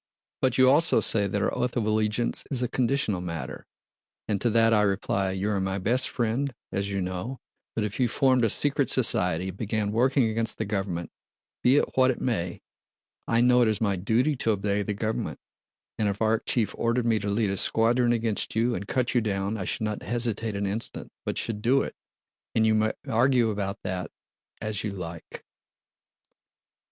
[0.41, 3.67] But you also say that our oath of allegiance is a conditional matter,
[4.27, 7.39] and to that I reply: 'You are my best friend, as you know,
[7.75, 12.09] but if you formed a secret society and began working against the government—be it what
[12.09, 15.39] it may—I know it is my duty to obey the government.
[15.99, 19.55] And if Arakchéev ordered me to lead a squadron against you and cut you down,
[19.55, 21.93] I should not hesitate an instant, but should do it.'
[22.55, 24.09] And you may argue about that
[24.63, 25.43] as you like!"